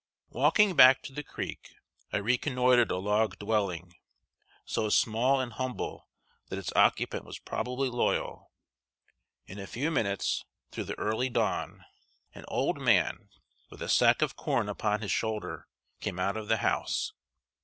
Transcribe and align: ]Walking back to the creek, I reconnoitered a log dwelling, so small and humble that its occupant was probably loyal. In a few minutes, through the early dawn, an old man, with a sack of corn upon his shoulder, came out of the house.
]Walking 0.29 0.75
back 0.75 1.03
to 1.03 1.13
the 1.13 1.21
creek, 1.21 1.75
I 2.11 2.17
reconnoitered 2.17 2.89
a 2.89 2.97
log 2.97 3.37
dwelling, 3.37 3.93
so 4.65 4.89
small 4.89 5.39
and 5.39 5.53
humble 5.53 6.09
that 6.49 6.57
its 6.57 6.73
occupant 6.75 7.23
was 7.23 7.37
probably 7.37 7.87
loyal. 7.87 8.51
In 9.45 9.59
a 9.59 9.67
few 9.67 9.91
minutes, 9.91 10.43
through 10.71 10.85
the 10.85 10.97
early 10.97 11.29
dawn, 11.29 11.85
an 12.33 12.45
old 12.47 12.79
man, 12.81 13.29
with 13.69 13.83
a 13.83 13.89
sack 13.89 14.23
of 14.23 14.35
corn 14.35 14.69
upon 14.69 15.01
his 15.03 15.11
shoulder, 15.11 15.67
came 15.99 16.17
out 16.17 16.35
of 16.35 16.47
the 16.47 16.57
house. 16.57 17.13